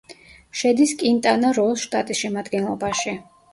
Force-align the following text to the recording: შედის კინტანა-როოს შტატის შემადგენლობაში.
შედის 0.61 0.93
კინტანა-როოს 1.01 1.85
შტატის 1.87 2.25
შემადგენლობაში. 2.25 3.17